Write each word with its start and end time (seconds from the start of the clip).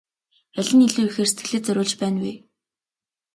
Аль 0.59 0.73
нь 0.77 0.85
илүү 0.87 1.03
ихээр 1.07 1.29
сэтгэлээ 1.29 1.61
зориулж 1.65 1.93
байна 2.01 2.19
вэ? 2.23 2.33